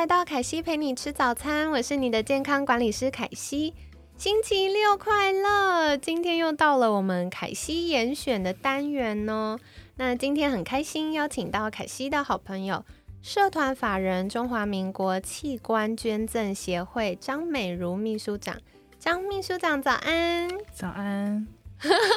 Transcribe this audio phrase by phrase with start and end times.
[0.00, 3.74] 来到凯西陪你吃早餐，我是你的健康管理师凯西。
[4.16, 5.94] 星期六快乐！
[5.94, 9.58] 今天又到了我们凯西严选的单元哦。
[9.96, 12.82] 那今天很开心邀请到凯西的好朋友，
[13.20, 18.56] 社团法人中华民国器官捐赠协会张美如秘书长。
[18.98, 20.48] 张秘书长早安！
[20.72, 21.46] 早安。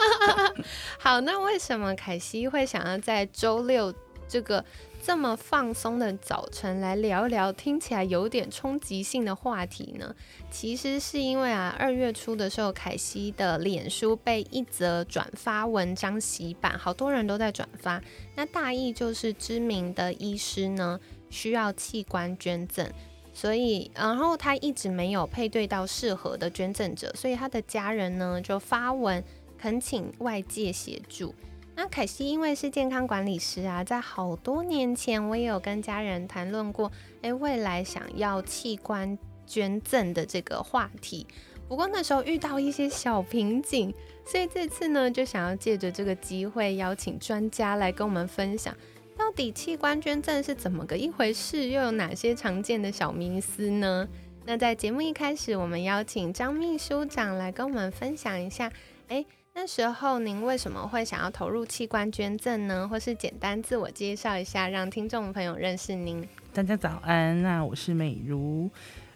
[0.98, 3.94] 好，那为什么凯西会想要在周六
[4.30, 4.64] 这个？
[5.06, 10.16] 这么放松的早晨来聊一聊听起来有点冲击性的话题呢？
[10.50, 18.02] 其实是因为啊，二月初的时候，凯西的脸书被一则转发文章洗版，好多人都在转发。
[18.36, 20.98] 那大意就是知名的医师呢
[21.30, 22.90] 需要器官捐赠，
[23.34, 29.22] 所以然后他一直没有配对到适合的捐赠者，所以他的家人呢就发文
[29.58, 31.36] 恳请外界协助。
[31.76, 41.26] 那凯西因为是健康管理师啊，在好多年前我也有跟家人谈论过，诶，未来想要器官捐赠的这个话题。
[41.68, 43.92] 不过那时候遇到一些小瓶颈，
[44.24, 48.76] 所以这次呢，就想要借着这个机会邀请专家来跟我们分享，
[49.18, 54.08] 到底器官捐赠是怎么个一回事，又有哪些常见的小迷思呢？
[54.46, 58.72] 那在节目一开始，我们邀请张秘书长来跟我们分享一下，
[59.08, 59.26] 诶。
[59.56, 62.88] 那时候您为什么会想要投入器官捐赠呢？
[62.88, 66.28] 或是简单自我介绍一下，让听众朋友认识您。
[66.52, 68.68] 大家早安，那我是美如。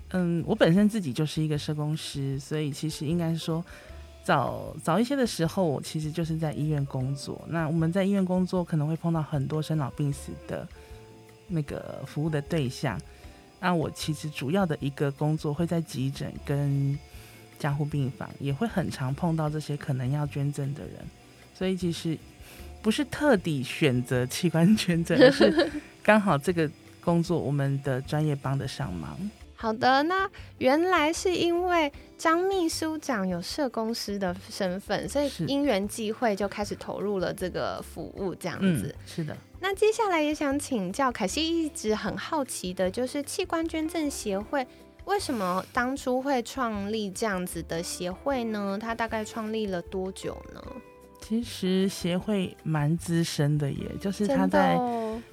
[0.09, 3.65] 嗯，我本身自己就是一个社工师，所以其实应该说
[4.23, 7.41] 早早一些的时候，我其实就是在医院工作。
[7.47, 10.67] 那我们在医院工作，可能会碰到很多生老病死的
[11.47, 12.95] 那个服务的对象。
[13.59, 16.95] 那我其实主要的一个工作会在急诊跟。
[17.59, 20.93] 加护病房也会很常碰到这些可能要捐赠的人，
[21.53, 22.17] 所以其实
[22.81, 25.69] 不是特地选择器官捐赠，而是
[26.03, 26.69] 刚好这个
[27.01, 29.17] 工作我们的专业帮得上忙。
[29.59, 30.29] 好的，那
[30.59, 38.93] 原来是因为张秘书长有社公司的身份，所以因缘际会就开始投入了这个服务，这样子。
[39.07, 39.35] 是的。
[39.59, 44.65] 那接下来也想请教凯西，一直很好奇的就是器官捐赠协会。
[45.07, 48.77] 为什么当初会创立这样子的协会呢？
[48.79, 50.61] 它大概创立了多久呢？
[51.21, 54.77] 其实协会蛮资深的，耶，就是他在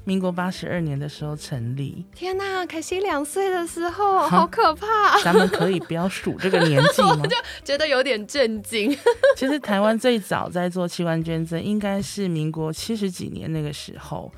[0.05, 2.05] 民国八十二年的时候成立。
[2.15, 5.21] 天哪，凯西两岁的时候，好可怕！
[5.23, 7.21] 咱们可以不要数这个年纪吗？
[7.27, 8.97] 就觉得有点震惊。
[9.37, 14.33] 其实台湾最早在做器官捐赠，应该是民国七十几年那个时候。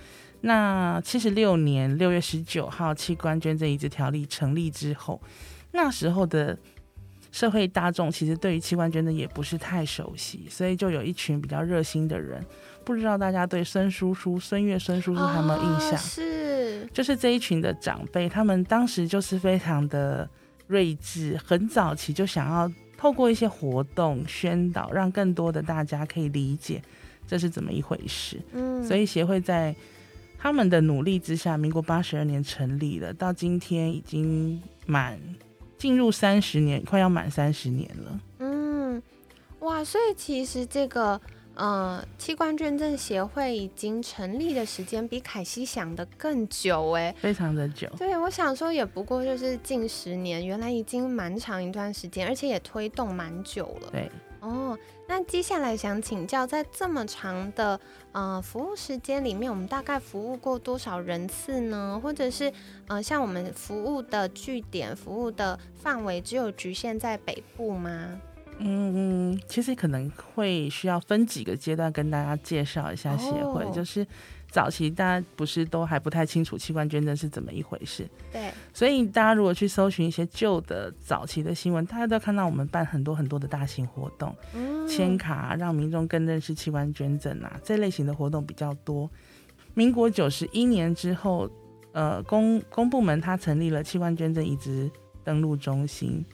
[0.46, 5.20] 那七十六年六月十九号，器官捐赠移植条例成立之后，
[5.72, 6.56] 那时候的
[7.32, 12.40] 社会大众其实对于器官捐赠也不是太熟悉，所以就有一群比较热心的人，
[12.84, 15.98] 不知道大家对孙叔叔、孙悦、孙叔叔还有没有印象？
[15.98, 20.30] 是，就是这一群的长辈，他们当时就是非常的
[20.68, 26.80] 睿智，很早期就想要透过一些活动宣导，让更多的大家可以理解
[27.26, 28.40] 这是怎么一回事。
[28.52, 29.74] 嗯，所以协会在。
[30.38, 35.18] 他们的努力之下，民国八十二年成立了，到今天已经满
[35.76, 38.20] 进入三十年，快要满三十年了。
[38.38, 39.02] 嗯，
[39.60, 41.20] 哇，所以其实这个
[41.54, 47.88] 呃器官捐赠协会已经成立的时间比凯西想的更久哎，非常的久。
[47.98, 53.88] 对，我想说也不过就是近十年，原来已经蛮长一段时间，而且也推动蛮久了。
[53.90, 54.10] 对。
[54.40, 54.78] 哦，
[55.08, 57.80] 那接下来想请教，在这么长的
[58.12, 61.98] 呃服务时间里面，我们大概服务过多少人次呢？
[62.02, 62.52] 或者是
[62.88, 68.20] 呃，像我们服务的据点、服务的范围，只有局限在北部吗？
[68.58, 74.06] 嗯嗯，其实可能会需要分几个阶段跟大家介绍一下协会，就是。
[74.50, 84.34] 早期大家不是都还不太清楚器官捐赠是怎么一回事，对，所以大家如果去搜寻一些旧的早期的新闻，大家都看到我们办很多很多的大型活动，
[84.88, 89.10] 签卡让民众更认识器官捐赠啊，这类型的活动比较多。
[89.74, 91.50] 民国九十一年之后，
[91.92, 94.90] 呃，公公部门它成立了器官捐赠移植
[95.22, 96.24] 登录中心。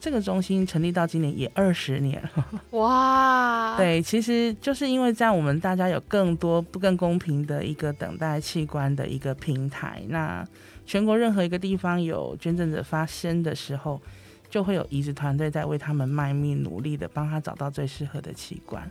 [0.00, 2.46] 这个中心成立到今年也二十年了，
[2.78, 3.76] 哇！
[3.76, 10.42] 对，其实就是因为这样，我们大家有更多不更公平的一个等待器官的一个平台，那
[10.86, 14.00] 全国任何一个地方有捐赠者发生的时候，
[14.48, 18.90] 就会有移植团队在为他们卖命，努力的帮他找到最适合的器官。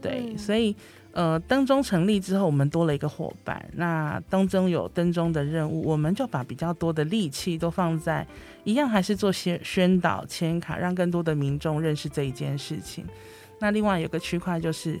[0.00, 0.76] 对，所以
[1.12, 3.68] 呃，灯中成立之后，我们多了一个伙伴。
[3.74, 8.24] 那灯中有灯中的任务，我们就把比较多的力气都放在
[8.62, 13.04] 一样，还是做宣宣导、签卡，让更多的民众认识这一件事情。
[13.58, 15.00] 那另外有个区块就是，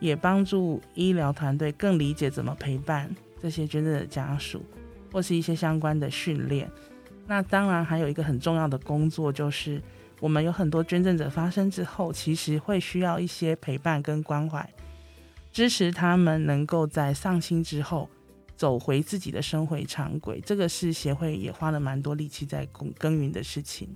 [0.00, 3.08] 也帮助医疗团队更理解怎么陪伴
[3.40, 4.64] 这些捐赠的家属，
[5.12, 6.68] 或是一些相关的训练。
[7.26, 9.80] 那当然还有一个很重要的工作就是。
[10.18, 14.66] 我们有很多捐赠者发生之后，其实会需要一些陪伴跟关怀，
[15.56, 18.10] 支持他们能够在丧亲之后
[18.58, 20.38] 走回自己的生活常轨。
[20.44, 23.88] 这个是协会也花了蛮多力气在耕耕耘的事情。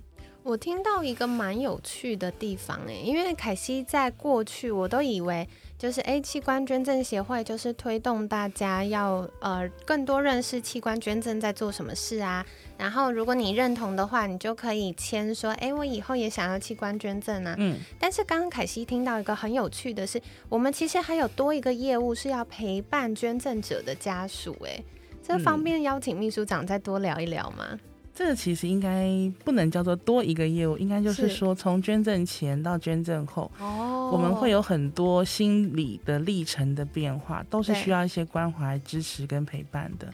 [0.51, 5.47] 我听到一个蛮有趣的地方诶，因为凯西在过去我都以为。
[5.77, 12.45] 就是 A 器官捐赠协会就是推动大家要呃更多认识器官捐赠在做什么事啊，
[12.77, 17.55] 然后如果你认同的话，你就可以签说，哎，我以后也想要器官捐赠啊。
[17.57, 17.79] 嗯。
[17.97, 24.83] 但是刚刚凯西听到一个很有趣的是，我们其实还有多一个业务是要陪伴捐赠者的家属，哎，
[25.23, 27.79] 这方便邀请秘书长再多聊一聊吗？
[28.21, 29.09] 这个其实应该
[29.43, 40.13] 不能叫做多一个业务，应该就是说从捐赠前到捐赠后，哦，我们会有很多心理的历程的变化，都是需要一些关怀、支持跟陪伴的。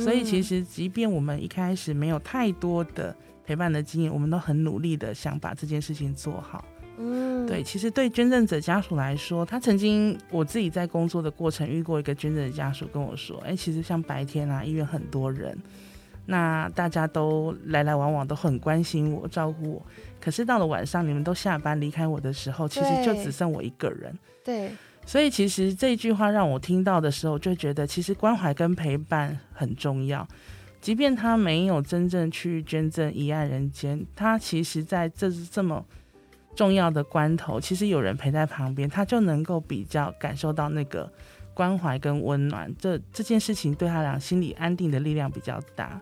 [0.00, 3.14] 所以其实，即便我们一开始没有太多的
[3.44, 6.64] 陪伴的经验，我们都很努力的想把这件事情做好。
[6.96, 15.54] 嗯，对，其实对捐赠者家属来说，他曾经我自己在工作的过程遇过一个捐赠者家属跟我说：“哎，其实像白天啊，医院很多人。”
[16.30, 19.82] 那大家都来来往往，都很关心我、照顾我。
[20.20, 24.14] 可是到了晚上，你们都下班离开我的时候，其实就只剩我一个人。
[24.44, 24.70] 对，
[25.06, 30.28] 所以其实这句话让我听到的时候，就觉得其实关怀跟陪伴很重要。
[30.82, 35.82] 即便他没有真正去捐赠一爱人间，他其实在这这么
[36.54, 41.10] 重要的关头，其实有人陪在旁边，他就能够比较感受到那个
[41.58, 42.72] 关怀跟温暖。
[42.78, 46.00] 这这件事情对他俩心理安定的力量比较大。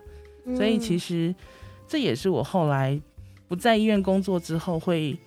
[0.55, 1.33] 所以其实
[1.87, 3.01] 这也是我后来
[3.47, 5.17] 不在医院工作之后，会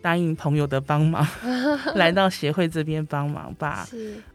[0.00, 1.26] 答应朋友的帮忙，
[1.94, 3.86] 来到协会这边帮忙，把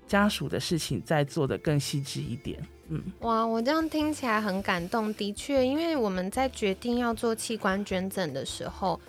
[0.08, 2.60] 家属的事情再做的更细致一点。
[2.90, 5.14] 嗯，哇，我这样听起来很感动。
[5.16, 9.00] 的确，因为我们在决定要做器官捐赠的时候，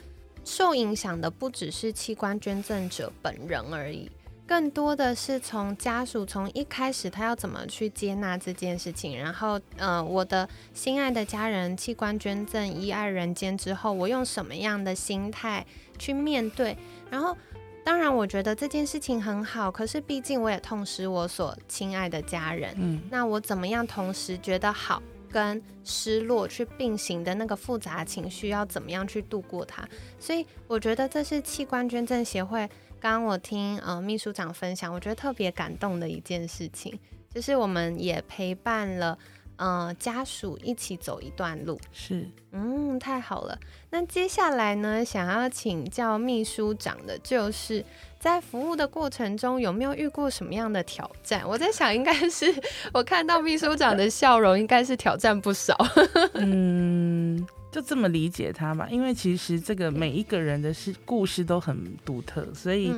[0.44, 4.10] 受影响的不只是器官捐赠者本人而已。
[4.50, 15.64] 更多的是从家属从一开始他要怎么去接纳这件事情，然后呃我的心爱的家人器官捐赠一爱人间之后，我用什么样的心态
[16.00, 16.76] 去面对？
[17.08, 17.36] 然后
[17.84, 25.00] 当然我觉得这件事情很好，可是毕竟我也痛失我所亲爱的家人，嗯，那我怎么样同时觉得好
[25.30, 29.88] 跟失落去并行的那个复杂情绪要怎么样去度过它？
[30.18, 32.68] 所以我觉得这是器官捐赠协会。
[33.00, 36.96] 刚刚我听呃秘书长分享，我觉得特别感动的一件事情，
[37.34, 39.18] 就是我们也陪伴了
[39.56, 41.80] 呃家属一起走一段路。
[41.90, 43.58] 是，嗯，太好了。
[43.88, 47.82] 那接下来呢，想要请教秘书长的，就是
[48.18, 51.42] 在服务的过程中有没有遇过什么样的挑战？
[51.48, 52.54] 我在想，应该是
[52.92, 55.74] 我看到秘书长的笑容，应该是挑战不少。
[56.34, 57.46] 嗯。
[57.70, 62.92] 就这么理解他吧，因为其实这个每一个人的事故事都很独特，所以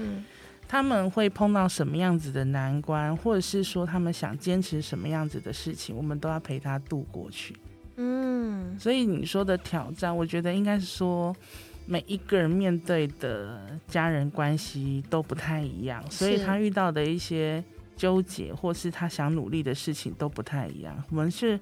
[0.67, 7.55] 他们会碰到什么样子的难关，或者是说他们想坚持什么样子的事情，我们都要陪他度过去。
[7.97, 11.37] 嗯，所以你说的挑战，我觉得应该是说
[11.85, 17.63] 每一个人面对的家人关系都不太一样，所以他遇到的一些
[17.95, 20.97] 纠结，或是他想努力的事情都不太一样。
[21.11, 21.61] 我们是。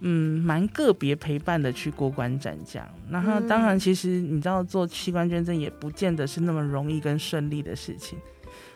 [0.00, 8.18] 嗯，蛮个别陪伴的去过关斩将，然后当然，其实你知道做器官捐赠也不见得是那么容易跟顺利的事情。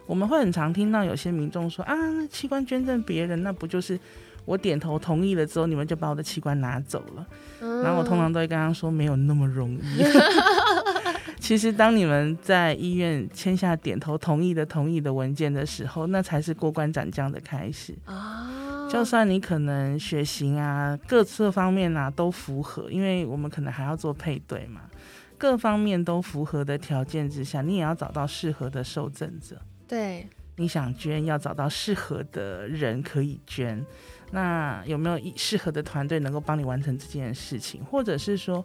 [0.07, 1.95] 我们会很常听到有些民众说啊，
[2.31, 4.01] 器官捐赠别人，那不就是
[4.47, 7.27] 我点头同意了之后，你们就把我的器官拿走了？
[7.83, 10.03] 然后我通常都会跟他说，没有那么容易。
[11.39, 18.51] 其实当你们在医院签下点头同意的同意的文件的时候，那才是过关斩将的开始啊。
[18.91, 24.81] 就算你可能血型啊，各侧方面啊都符合，因为我们可能还要做配对嘛，
[25.37, 29.61] 各方面都符合的条件之下，你也要找到适合的受赠者。
[29.87, 30.27] 对，
[30.57, 33.85] 你想捐，要找到适合的人可以捐。
[34.31, 37.85] 那有没有适合的团队能够帮你完成这件事情？
[37.85, 38.65] 或者是说，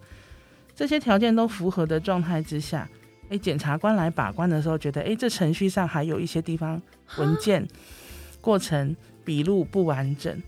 [0.74, 2.90] 这些条件都符合的状态之下，
[3.30, 6.82] 诶，检察官来把关的时候，觉得诶，这程序上还有一些地方
[7.18, 7.68] 文件
[8.40, 8.96] 过程。
[9.24, 10.42] 笔录不完整，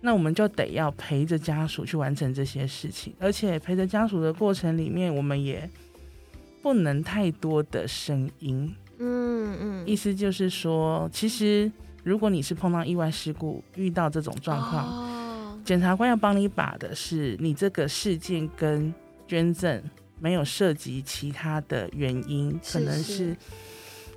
[0.00, 5.68] 那我们就得要陪着家属去完成这些事情，而且陪着家属的过程里面，我们也
[6.60, 8.74] 不能太多的声音。
[8.98, 11.70] 嗯嗯，意思就是说，其实
[12.04, 18.92] 如果你是碰到意外事故，遇到这种状况，哦，检察官要帮你把的是你这个事件跟
[19.26, 19.82] 捐赠
[20.20, 23.36] 没有涉及其他的原因，可能是是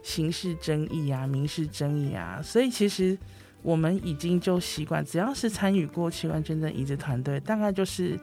[0.03, 3.17] 刑事争议啊、民事争议啊，所以其实
[3.65, 8.17] 我们已经就习惯，只要是参与过器官捐赠移植团队，大概就是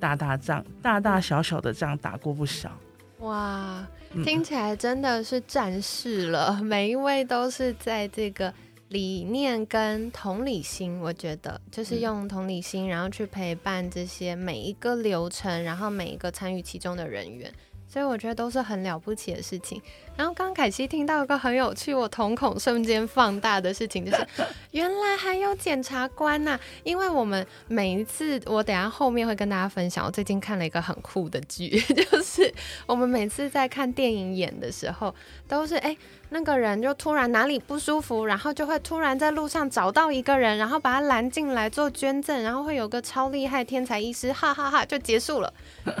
[0.00, 2.72] 大大仗，大大小小的仗打过不少。
[3.18, 8.54] 哇，嗯听起来真的是战士了， 每一位都是在这个
[8.88, 17.52] 理念跟同理心，我觉得就是嗯用同理心，然后去陪伴这些每一个流程，然后每一个参与其中的人员。
[17.86, 19.80] 所以我觉得都是很了不起的事情。
[20.18, 24.26] 然后刚刚凯西听到一个很有趣，我瞳孔瞬间放大的事情，就是
[24.72, 32.52] 原来还有检察官呐、因为我们每一次，我等下后面会跟大家分享，我最近看了一个很酷的剧， 就是
[32.84, 35.14] 我们每次在看电影演的时候，
[35.46, 35.96] 都是哎、
[36.30, 45.54] 那个人就突然哪里不舒服，然后就会突然在路上找到一个人，然后把他拦进来做捐赠，然后会有个超厉害天才医师，哈哈哈就结束了。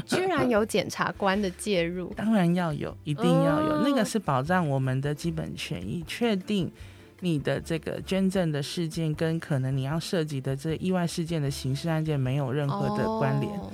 [0.04, 6.72] 居然有检察官的介入，当然要有，一定要有，哦那个是保障我们的基本权益，确定
[7.20, 13.70] 你的这个捐赠的事件跟可能你要涉及的这意外事件的刑事案件没有任何的关联，哦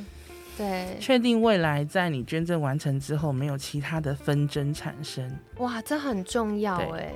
[0.57, 5.31] 对，确定未来在你捐赠完成之后没有其他的纷争产生。
[5.59, 7.13] 哇，这很重要对哎。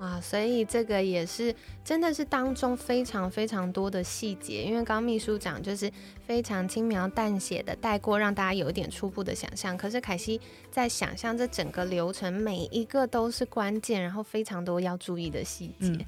[0.00, 1.54] 哇，所以这个也是
[1.84, 5.92] 真的是当中非常非常多的细节，因为刚刚秘书长就是
[6.26, 9.76] 非常轻描淡写的带过，让大家有一点初步的想象。
[9.76, 10.40] 可是凯西
[10.70, 15.88] 在想象这整个流程，每一个都是关键，然后非常多要注意的细节。
[15.90, 16.06] 嗯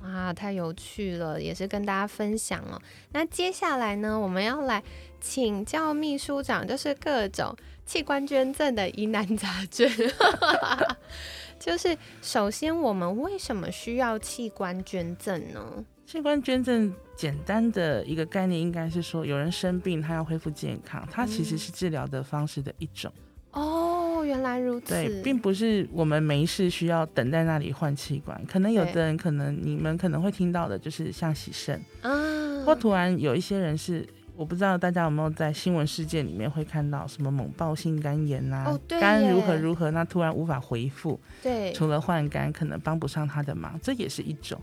[0.00, 2.80] 哇，太有趣了，也是跟大家分享哦。
[3.10, 4.80] 那接下来呢，我们要来
[5.20, 7.52] 请教秘书长，就是各种
[7.84, 9.90] 器官捐赠的疑难杂症。
[11.58, 15.84] 就是首先，我们为什么需要器官捐赠呢？
[16.06, 23.12] 器官捐赠简单的一个概念应该是说，有人生病他要恢复健康，它其实是治疗的方式的一种。
[23.52, 24.94] 哦，原来如此。
[24.94, 28.40] 对，并不是我们没事需要等在那里换器官。
[28.46, 34.06] 可能有的人，可能你们可能会听到的，就是像洗肾，啊，或突然有一些人是，
[34.38, 44.56] 我不知道大家有没有在新闻事件里面会看到什么猛爆性肝炎呐、哦对肝如何如何，那突然无法回复，对，除了换肝，可能帮不上他的忙，这也是一种。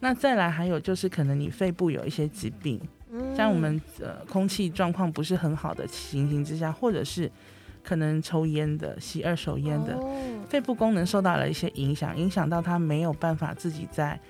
[0.00, 2.78] 那再来还有就是，可能你肺部有一些疾病，
[3.10, 3.34] 嗯。
[3.34, 7.32] 像我们呃空气状况不是很好的情形之下，或者是
[7.82, 10.14] 可能抽烟的、吸二手烟的，哦。
[10.50, 14.20] 肺部功能受到了一些影响，影响到他没有办法自己在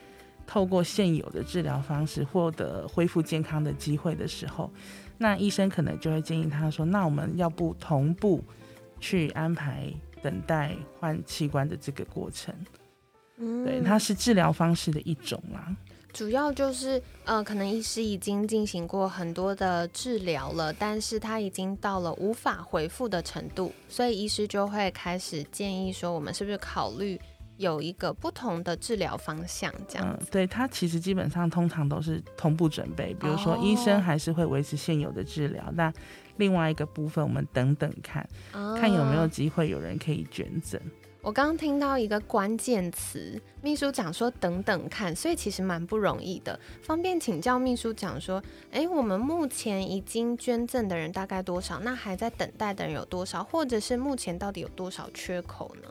[0.49, 4.73] 透过现有的治疗方式获得恢复健康的机会的时候，
[5.19, 8.43] 那医生可能就会建议他说：“那我们要不同步
[8.99, 12.55] 去安排等待换器官的这个过程？”
[13.37, 15.77] 嗯对，它是治疗方式的一种啦。
[16.15, 27.21] 主要就是呃，可能医师已经进行过很多的治疗了，但是他已经到了无法回复的程度，所以医师就会开始建议说，我们是不是考虑
[27.59, 35.93] 有一个不同的治疗方向，这样嗯，对，它其实基本上通常都是同步准备，比如说医哦生还是会维持现有的治疗，那
[36.37, 40.81] 另外一个部分我们等等看，啊看有没有机会有人可以捐赠。
[41.21, 46.59] 我刚刚听到一个关键词，秘书长说等等看，所以其实蛮不容易的。
[46.81, 51.81] 方便请教秘书长说，诶，我们目前已经捐赠的人大概多少？
[51.81, 53.43] 那还在等待的人有多少？
[53.43, 55.89] 或者是目前到底有多少缺口呢？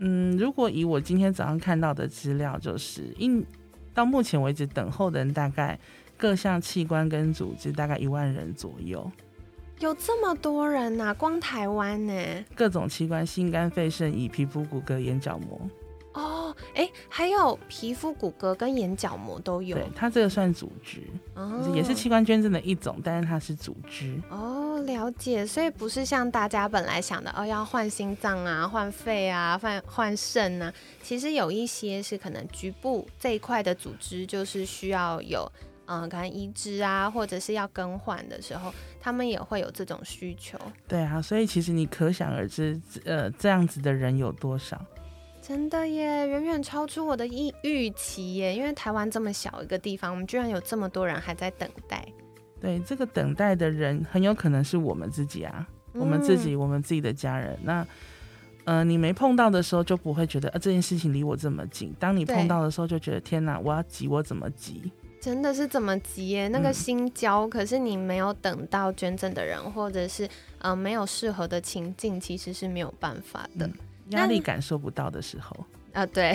[0.00, 3.44] 嗯，如果以我今天早上看到的资料，就是一
[3.92, 5.78] 到目前为止等候的人大概
[6.16, 9.10] 各项器官跟组织大概一万人左右，
[9.78, 12.12] 有这么多人呐、光台湾呢？
[12.54, 15.60] 各种器官，心肝肺肾胰皮肤骨骼眼角膜，
[16.12, 21.00] 哦，诶，还有皮肤、骨骼跟眼角膜都有对，，它这个算组织，
[21.34, 24.20] 哦也是器官捐赠的一种，但是它是组织。
[24.28, 35.50] 哦，了解，所以不是像大家本来想的哦，要换心脏啊、换肺啊、换换肾啊，其实有一些是可能局部这一块的组织，就是需要有
[35.86, 40.58] 嗯，可能移植啊，或者是要更换的时候，他们也会有这种需求。
[40.88, 44.80] 对啊，所以其实你可想而知，呃，这样子的人有多少？
[45.42, 48.54] 真的耶，远远超出我的预预期耶！
[48.54, 52.06] 因为台湾这么小一个地方，我们居然有这么多人还在等待。
[52.60, 57.58] 对，这个等待的人很有可能是我们自己啊，我们自己，我们自己的家人。
[57.62, 57.86] 那，
[58.64, 61.94] 呃，你没碰到的时候就不会觉得，呃，这件事情离我这么近。
[61.98, 64.92] 当你碰到的时候，就觉得天哪，我要急，我怎么急？
[65.22, 66.48] 真的是怎么急耶？
[66.48, 70.28] 那个心焦，可是你没有等到捐赠的人，或者是
[70.58, 73.68] 呃没有适合的情境，其实是没有办法的。
[74.10, 76.34] 压力感受不到的时候，啊对。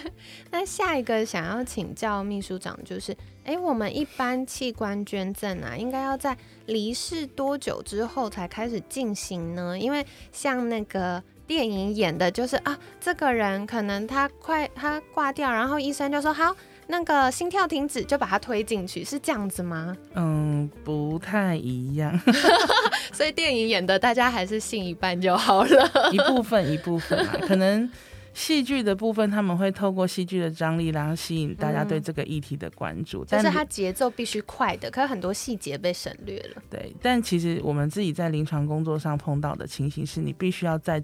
[0.50, 9.78] 那下一个想要请教秘书长，就是，哎，我们一般器官捐赠啊，应该要在离世多久之后才开始进行呢？
[9.78, 11.22] 因为像那个。
[11.46, 16.52] 电影演的就是啊，这个人可能他快他挂掉，然后医生就说好，
[16.88, 19.96] 那个心跳停止，就把它推进去，是这样子吗？
[20.14, 22.16] 嗯，不太一样。
[23.12, 25.90] 所以电影演的，大家还是信一半就好了。
[26.12, 27.90] 一部分一部分嘛，可能
[28.34, 33.24] 戏剧的部分他们会透过戏剧的张力，然后吸引大家对这个议题的关注。
[33.28, 36.62] 但是它节奏必须快的，可是很多细节被省略了。
[36.70, 41.02] 对，但其实我们自己在临床工作上碰到的情形是，你必须要在。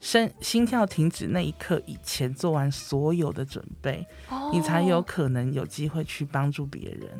[0.00, 4.06] 心心跳停止那一刻以前做完所有的准备，
[4.52, 7.10] 你才有可能有机会去帮助别人。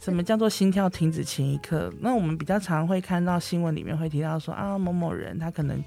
[0.00, 1.92] 什么叫做心跳停止前一刻？
[2.00, 5.82] 那我们比较常会看到新闻里面会提到说啊，某某人他可能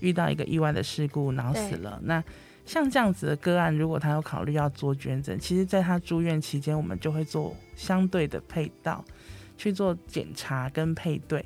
[0.00, 2.00] 遇到一个意外的事故脑死了。
[2.04, 2.22] 那
[2.64, 9.04] 像这样子的个案，如果他有考虑要做捐赠，其实在他住院期间，我们就会做相对的配套
[9.58, 11.44] 去做检查跟配对。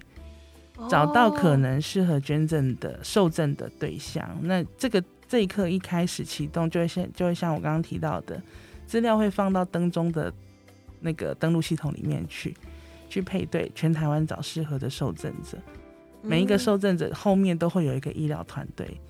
[0.89, 8.43] 找到可能适合捐赠的受赠的对象，那这个这一刻一开始启动，就会像就会像我刚刚提到的，
[8.87, 10.33] 资料会放到登中的
[11.01, 12.55] 那个登录系统里面去，
[13.09, 15.57] 去配对全台湾找适合的受赠者，
[16.23, 19.01] 每一个受赠者后面都会有一个医疗团队，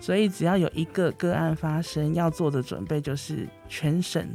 [0.00, 4.26] 所以只要有一个个案发生，要做的准备就是全省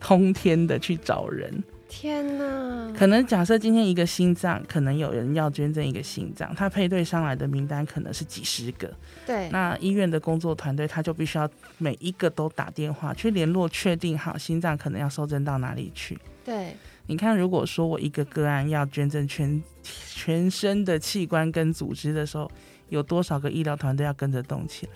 [0.00, 1.62] 通天的去找人。
[1.90, 2.94] 天呐！
[2.96, 8.88] 可能假设今天一个心脏，可能有人要捐赠一个心脏，他配对上来的名单可能是几十个。
[9.26, 16.16] 对，那医院的工作团队他就必须要每一个都打电话去联络，确定好心脏可能要收赠到哪里去。
[16.44, 16.76] 对，
[17.06, 22.50] 你看，如果说我一个个案要捐赠全全身的器官跟组织的时候，
[22.88, 24.92] 有多少个医疗团队要跟着动起来？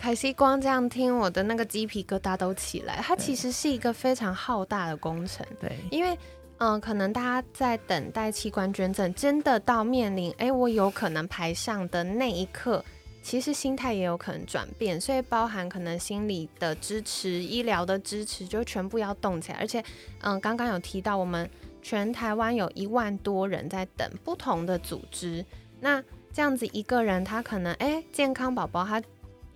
[0.00, 2.96] 凯西光这样听，我的那个鸡皮疙瘩都起来。
[3.02, 5.46] 它其实是一个非常浩大的工程。
[5.60, 6.18] 对，因为
[6.56, 12.82] 嗯，可能大家在等待器官捐赠，真的到面临哎，我有可能排上的那一刻，
[13.22, 14.98] 其实心态也有可能转变。
[14.98, 19.58] 所以包含可能心理的支持、医疗的支持，就全部要动起来。
[19.58, 19.84] 而且
[20.22, 21.48] 嗯，刚刚有提到，我们
[21.82, 25.44] 全台湾有一万多人在等不同的组织。
[25.78, 29.02] 那这样子一个人，他可能哎，健康宝宝他。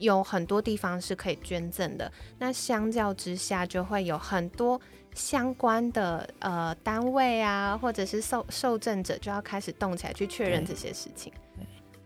[0.04, 4.80] 有很多地方是可以捐赠的，那相较之下，就会有很多
[5.14, 11.32] 相关的呃单位啊，或者是受受赠者就要开始动起来去确认这些事情。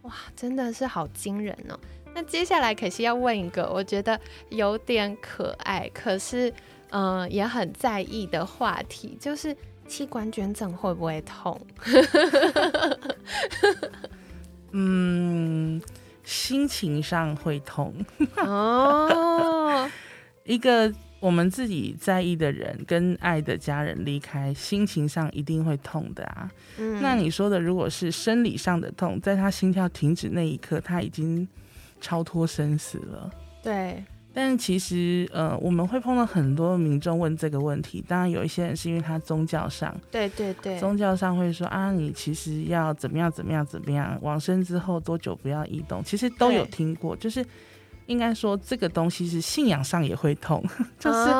[0.03, 1.79] 哇，真的是好惊人哦！
[2.15, 6.51] 那接下来可惜要问一个，我觉得有点可爱，可是
[6.91, 9.55] 嗯也很在意的话题，就是
[9.87, 11.61] 器官捐赠会不会痛？
[14.73, 15.83] 嗯。
[16.29, 17.95] 心情上会痛
[18.37, 19.91] 哦，
[20.45, 26.51] 一个我们自己在意的人跟爱的家人离开，心情上一定会痛的啊。
[27.01, 31.49] 那你说的如果是生理上的痛，在他心跳停止那一刻，他已经
[31.99, 33.31] 超脱生死了。
[33.63, 34.05] 对。
[34.41, 38.01] 但其实，呃，我们会碰到很多民众问这个问题。
[38.07, 47.17] 当然，有一些人是因为他宗教上，对对对，宗教上会说啊，你其实要怎么样怎么样怎么样，往生之后多久不要移动，其实都有听过。
[47.17, 47.45] 就是
[48.07, 50.65] 应该说，这个东西是信仰上也会痛，
[51.01, 51.31] 就是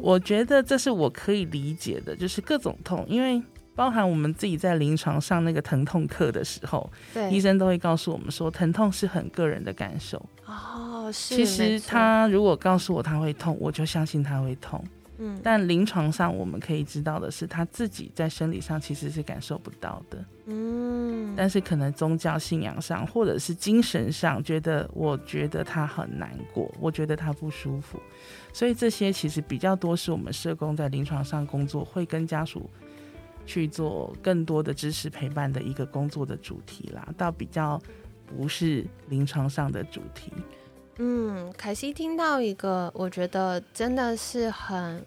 [0.00, 3.42] 我觉得这是我可以理解的，就是各种痛，因为。
[3.74, 10.20] 包含我们自己在临床上那个疼痛课的时候，对医生都会告诉我们说，疼痛是很个人的感受。
[10.44, 11.36] 哦，是。
[11.36, 14.84] 其实他如果告诉我他会痛，我就相信他会痛。
[15.18, 15.40] 嗯。
[15.42, 20.24] 但临床上我们可以知道的是，他自己在生理上其实是感受不到的。
[20.46, 21.34] 嗯。
[21.34, 27.98] 但是可能宗教信仰上，或者是精神上，觉得我觉得他很难过，我觉得他不舒服，
[28.52, 32.68] 所以这些其实比较多是我们社工在临床上工作会跟家属。
[33.44, 37.80] 去做更多的支持陪伴的一个工作的主题啦，倒比较
[38.26, 40.32] 不是临床上的主题。
[40.98, 45.04] 嗯，凯西听到一个，我觉得真的是很，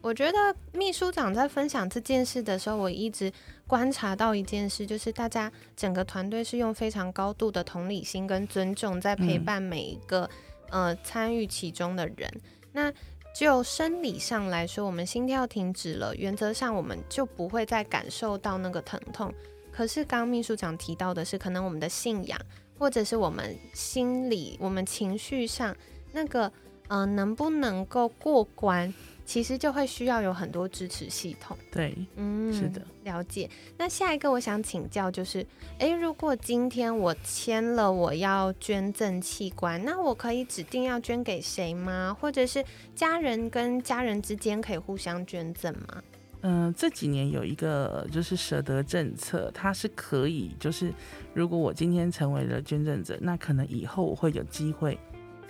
[0.00, 3.32] 我觉得秘书长在分享这件事的时候，我一直
[3.66, 10.28] 观察到一件事，就是大家整个团队是用非常高度的同理心跟尊重在陪伴每一个
[10.70, 12.30] 呃参与其中的人。
[12.72, 12.92] 那
[13.34, 19.32] 就生理上来说，我们心跳停止了，原则上我们就不会再感受到那个疼痛。
[19.70, 22.38] 可是刚秘书长提到的是，可能我们的信仰，
[22.78, 25.74] 或者是我们心理、我们情绪上
[26.12, 26.52] 那个，
[26.88, 28.92] 嗯，能不能够过关？
[29.32, 31.56] 其实就会需要有很多支持系统。
[31.70, 33.48] 对，嗯，是的，了解。
[33.78, 35.42] 那下一个我想请教就是，
[35.78, 42.14] 诶，如果今天我签了我要捐赠器官，那我可以指定要捐给谁吗？
[42.20, 42.62] 或者是
[42.94, 46.02] 家人跟家人之间可以互相捐赠吗？
[46.42, 50.92] 嗯，这几年有一个就是舍得政策，它是可以，就是
[51.32, 54.98] 如果我今天成为了捐赠者，那可能以后我会有机会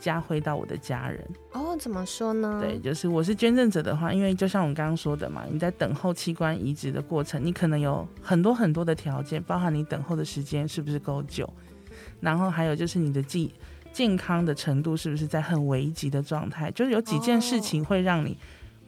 [0.03, 1.25] 加回到我的家人。
[1.53, 2.61] 哦，怎么说呢？
[2.61, 11.49] 对，就是我是捐赠者的话，因为就像我刚刚说的嘛，你在等候器官移植的过程，你可能有很多很多的条件，包含你等候的时间是不是够久，
[12.21, 13.49] 然后还有就是你的健
[13.93, 18.37] 健康的程度是不是在很危急的状态，就是有几件事情会让你。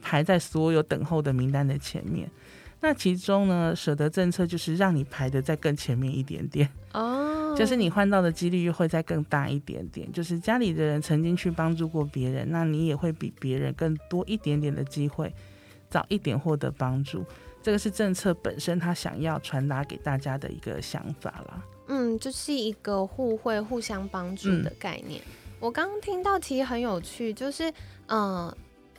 [0.07, 2.31] 排在所有等候的名单的前面，
[2.85, 10.13] 那其中呢，舍得政策就是让你排的再更前面一点点哦， 就是你换到的几率会再更大一点点。
[10.13, 15.35] 就是家里的人曾经去帮助过别人，那你也会比别人更多一点点的机会，
[15.89, 17.25] 早一点获得帮助。
[17.63, 21.65] 这个是政策本身他想要传达给大家的一个想法啦。
[21.89, 25.23] 嗯，就是一个互惠、互相帮助的概念。
[25.59, 27.73] 我刚刚听到其实很有趣，就是
[28.09, 28.55] 嗯。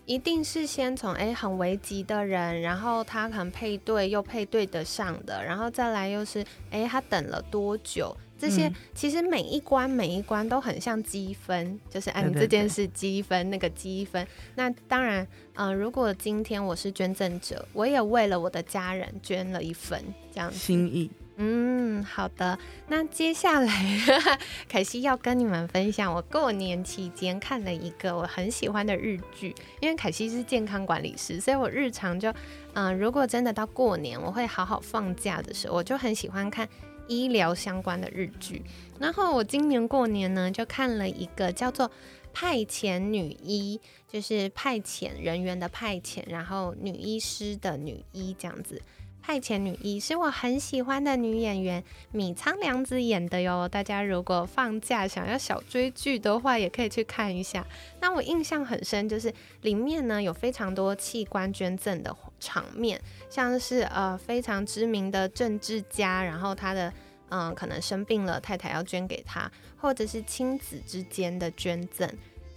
[0.05, 14.25] 一定是先从哎很危急的人，然后他可能配对又配对得上的，然后再来又是哎他等了多久，这些其实每一关每一关都很像积分，就是按这件事积分那个积分。
[14.55, 19.99] 那当然，嗯，如果今天我是捐赠者，我也为了我的家人捐了一份
[20.31, 21.09] 这样心意。
[21.37, 22.57] 嗯，好的。
[22.87, 29.53] 那接下来，凯西要跟你们分享，我过年期间看了一个我很喜欢的日剧。
[29.81, 32.33] 因为凯西是健康管理师，所以我日常就，
[32.73, 36.67] 嗯，如果真的到过年，我会好好放假的时候，我就很喜欢看
[37.07, 38.63] 医疗相关的日剧。
[38.97, 41.89] 然后我今年过年呢，就看了一个叫做
[42.31, 43.77] 《派遣女医》，
[44.09, 48.81] 就是派遣人员的派遣，然后女医师的女医这样子。
[49.25, 53.67] 派遣女一是我很喜欢的女演员米仓凉子演的哟。
[53.67, 57.65] 大家如果放假想要小追剧的话，也可以去看一下。
[57.99, 66.93] 那我印象很深，就是里面呢有非常多器官捐赠的场面，像是呃非常知名的政治家，然后他的
[67.29, 72.07] 嗯可能生病了，太太要捐给他，或者是亲子之间的捐赠。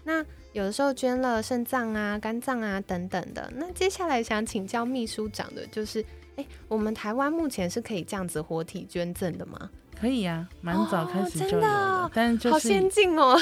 [0.04, 3.50] 那有的时候捐了肾脏啊、肝脏啊等等的。
[3.56, 6.04] 那接下来想请教秘书长的就是。
[6.38, 9.68] 哎，我们台湾目前是可以这样子活体捐赠的吗？
[10.00, 13.36] 可以呀，蛮早开始就有了，但就是好先进哦。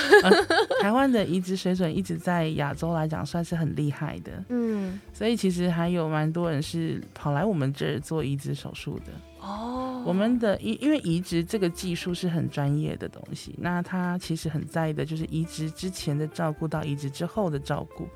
[0.81, 10.03] 台湾的移植水准一直在亚洲来讲算是很厉害的，嗯，所以其实还有蛮多人是跑来我们这儿做移植手术的哦。
[10.07, 18.09] 我们的因因为移植这个技术是很专业的东西，那他其实很在意的就是移植之前的照顾到移植之后的照顾。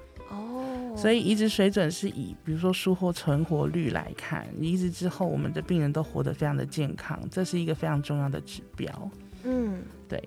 [0.97, 9.11] 所以移植水准是以，比如说术后存活率来看，移植之后我们的病人都活得非常的健康，这是一个非常重要的指标。
[9.45, 10.23] 嗯，对。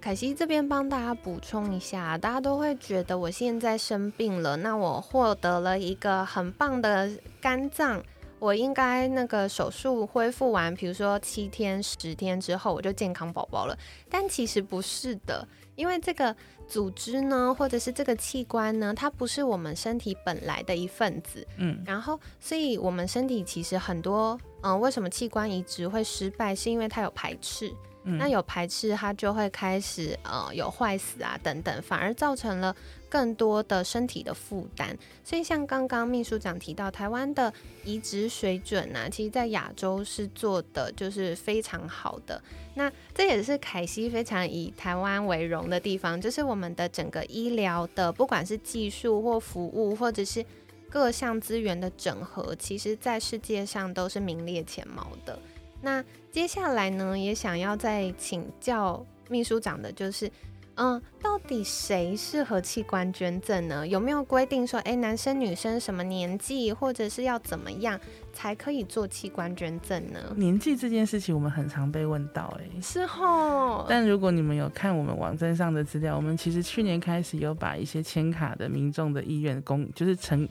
[0.00, 8.02] 凯西这边帮大家补充一下，大家都会觉得我现在生病了，那我获得了一个很棒的肝脏，
[8.38, 13.78] 我应该那个手术恢复完，比如说七天、十天之后，我就健康宝宝了。
[14.10, 16.34] 但其实不是的，因为这个。
[16.66, 27.70] 组织呢，或者是这个器官呢，它不是我们身体本来的一份子，嗯，然后，所以我们身体其实很多，嗯，为什么器官移植会失败，是因为它有排斥。
[28.04, 32.74] 那有排斥，它就会开始呃有坏死啊等等，反而造成了
[33.08, 34.96] 更多的身体的负担。
[35.24, 42.40] 所以像刚刚秘书长提到，台湾的移植水准呢，其实在亚洲是做的就是非常好的。
[42.74, 50.44] 那这也是凯西非常以台湾为荣的地方，就是我们的整个医疗的不管是技术或服务，或者是
[50.90, 55.38] 各项资源的整合，其实在世界上都是名列前茅的。
[55.80, 60.28] 那接下来呢，也想要再请教秘书长的，就是，
[60.74, 63.86] 嗯，到底谁适合器官捐赠呢？
[63.86, 68.00] 有没有规定说，哎，男生女生什么年纪，或者是要怎么样
[68.32, 70.18] 才可以做器官捐赠呢？
[70.34, 73.86] 年纪这件事情，我们很常被问到，哎，是哦。
[73.88, 80.48] 但如果你们有看我们网站上的资料，我们其实去年开始有把一些签卡的民众的意愿公，就是成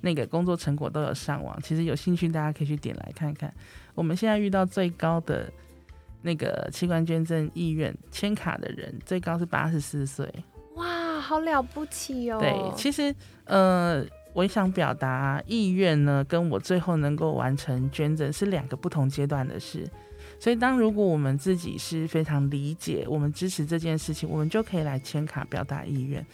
[0.00, 3.52] 那个工作成果都有上网，其实有兴趣大家可以去点来看看。
[3.98, 5.52] 我们现在遇到最高的
[6.22, 10.32] 那个器官捐赠意愿签卡的人，最高是八十四岁。
[10.76, 12.38] 哇，好了不起哦！
[12.38, 13.12] 对，其实
[13.44, 19.84] 呃，我想表达意愿呢，跟我最后能够完成捐赠是两个不同阶段的事。
[20.38, 26.24] 所以，当如果我们自己是非常理解，我们支持这件事情，我们就可以来签卡表达意愿。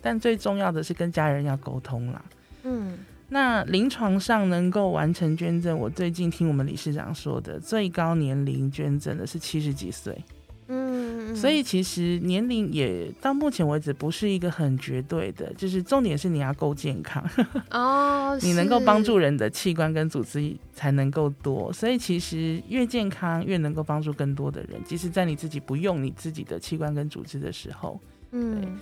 [0.00, 2.20] 但最重要的是跟家人要沟通啦。
[2.64, 2.98] 嗯，
[3.32, 10.22] 那临床上能够完成捐赠，我最近听我们理事长说的，最高年龄捐赠的是七十几岁。
[10.68, 17.24] 嗯，所以其实年龄也到目前为止不是一个很绝对的，就是重点是你要够健康
[17.70, 21.72] 哦， 你能够帮助人的器官跟组织才能够多。
[21.72, 27.98] 所以其实越健康越能够帮助更多的人，即使在你自己不用你自己的器官跟组织的时候，
[28.30, 28.78] 嗯，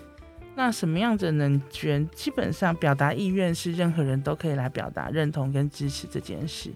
[0.61, 2.07] 那什么样子能捐？
[2.11, 6.71] 基本上表达意愿是任何人都可以来表达认同跟支持这件事。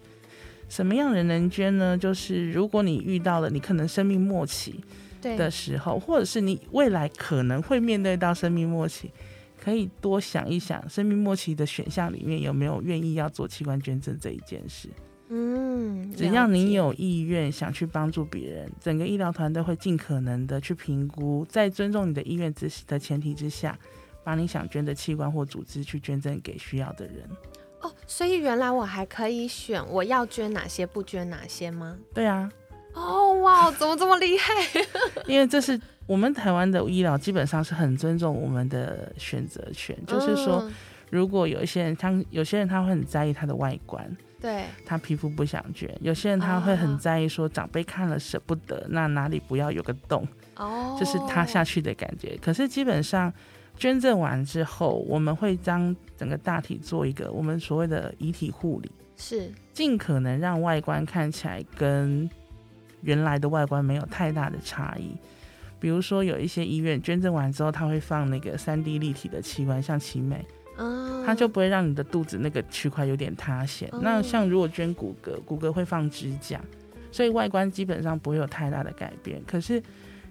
[0.70, 1.98] 什么样人能捐呢？
[1.98, 4.80] 就是如果你遇到了你可能生命末期。
[5.36, 9.10] 的时候，或者是你未来可能会面对到生命末期，
[9.58, 14.86] 可以多想一想，生命末期的选项里面有没有愿意要做器官捐赠这一件事。
[15.28, 23.78] 嗯，只要你有意愿想去帮助别人，整个医疗团队会尽可能的去评估，在尊重你的意愿之的前提之下，
[24.22, 27.28] 把你想捐的器官或组织去捐赠给需要的人。
[27.80, 31.96] 哦，所以原来我还可以选我要捐哪些，不捐哪些吗？
[32.12, 32.50] 对啊。
[32.94, 34.52] 哦哇，怎么这么厉害？
[35.26, 39.98] 因为这是我们台湾的医疗，基本上是很尊重我们的选择权。
[40.06, 40.70] 就是说，
[41.10, 50.26] 如果有一些人，他有些人他会很在意他的外观，对，他皮肤不想捐；有些人他会很在意说长辈看了舍不得，那哪里不要有个洞，
[50.56, 52.38] 哦，就是塌下去的感觉。
[52.42, 53.32] 可是基本上
[53.76, 59.50] 捐赠完之后，我们会将整个大体做一个我们所谓的遗体护理，是。
[59.72, 62.28] 尽可能让外观看起来跟。
[63.06, 65.14] 原来的外观没有太大的差异，
[65.78, 70.42] 比如说有一些医院捐赠完之后，他会放那个三 D 立体的器官，像奇美，
[71.24, 73.88] 它就不会让你的肚子那个区块有点塌陷。
[74.00, 76.60] 那像如果捐骨骼，骨骼会放支架，
[77.10, 79.42] 所以外观基本上不会有太大的改变。
[79.46, 79.82] 可是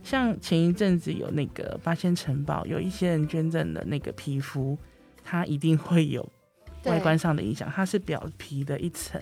[0.03, 4.77] 像前一阵子有那个八仙城堡，有一些人捐赠的那个皮肤，
[5.23, 6.27] 它一定会有
[6.85, 9.21] 外观上的影响，它是表皮的一层。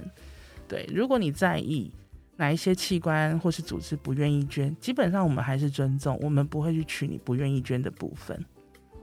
[0.67, 1.91] 对，如果你在意。
[2.37, 8.43] 哪一些器官或是组织不愿意捐，基本上我们还是尊重，我们不会去取你不愿意捐的部分。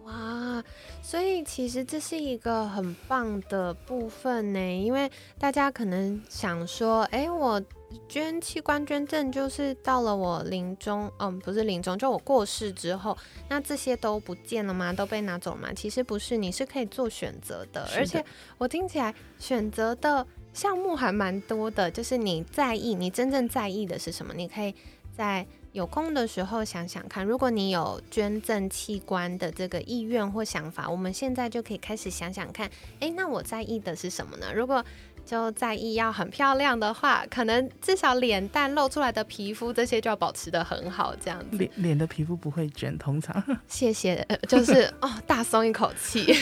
[0.09, 0.64] 哇，
[1.03, 7.62] 所以其实这是一个很棒的部分呢，因为大家可能想说，哎，我
[8.09, 13.16] 捐器官捐赠就是到了我临终，嗯，不是临终，就我过世之后，
[13.49, 14.92] 那这些都不见了吗？
[14.92, 15.68] 都被拿走了吗？
[15.75, 18.25] 其实不是，你是可以做选择的，而且
[18.57, 20.27] 我听起来选择的。
[20.55, 24.35] 项目还蛮多的，就是你在意，你真正在意的是什么？
[24.35, 24.75] 你可以
[25.16, 25.47] 在
[25.78, 27.24] 有空的时候想想看。
[27.24, 32.68] 如果你有捐赠器官的这个意愿或想法，我们现在就可以开始想想看。
[32.98, 34.52] 诶，那我在意的是什么呢？
[34.52, 34.84] 如果
[35.24, 41.56] 就在意要很漂亮的话，可能至少脸蛋露出来的皮肤这些就要保持的很好，这样子。
[41.56, 43.40] 脸脸的皮肤不会卷，通常。
[43.68, 46.26] 谢谢，就是 哦，大松一口气。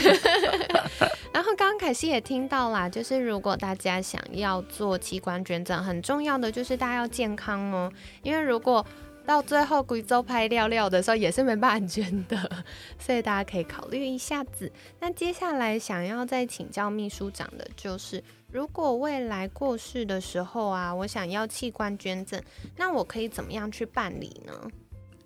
[1.34, 8.84] 然后刚刚凯西也听到啦，就是如果大家想要做器官捐赠，很重要的就是大家要健康哦，因为如果
[9.26, 12.64] 到最后贵州拍料料的时候，也是没办法捐的，
[12.98, 14.70] 所以大家可以考虑一下子。
[15.00, 18.22] 那接下来想要再请教秘书长的就是。
[18.52, 22.40] 如果未来过世的时候啊，我想要器官捐赠，
[22.76, 24.52] 那我可以怎么样去办理呢？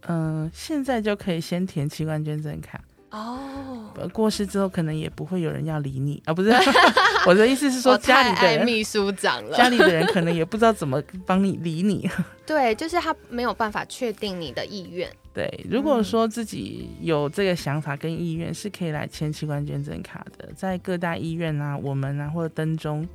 [0.09, 3.93] 嗯，现在就可以先填器官捐赠卡哦。
[4.13, 6.51] 过世之后，可能也不会有人要理你啊，不是？
[7.27, 12.09] 我的意思是说，家里的秘书长了，家里的人可能也不知道怎么帮你理你。
[12.47, 15.11] 对，就是他没有办法确定你的意愿。
[15.33, 23.07] 对，如果说自己有这个想法跟意愿，是可以来签器官捐赠卡的，在各大医院啊、我们啊或者登中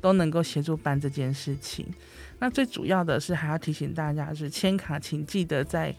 [0.00, 1.86] 都能够协助办这件事情。
[2.38, 5.92] 那最主要的是还要提醒大家，是签卡请记得在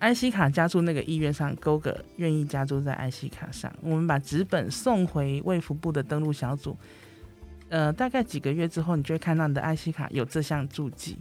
[0.00, 3.72] IC 卡加注那个意愿上勾个愿意加注在 IC 卡上。
[3.80, 6.76] 我们把纸本送回卫福部的登录小组，
[7.68, 11.18] 呃，大概几个月之后，你就会看到你的 IC 卡有这项注记。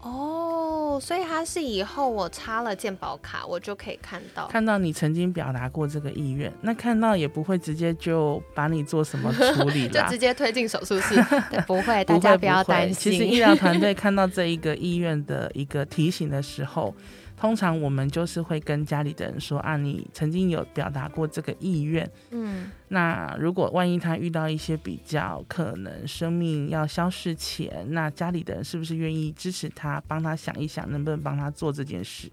[0.00, 11.22] 哦，所以它是以后我插了健保卡，我就可以看到看到你曾经表达过这个意愿，那看到也不会直接就把你做什么处理 就直接推进手术室，
[11.68, 13.12] 不会，大家不要担心。
[13.12, 16.94] 其实医疗团队 看到这一个意愿的一个提醒的时候。
[17.40, 32.30] 通常我们就是会跟家里的人说啊，你曾经有表达过这个意愿，嗯，那如果万一他遇到一些比较可能生命要消逝前，那家里的人是不是愿意支持他，帮他想一想能不能帮他做这件事？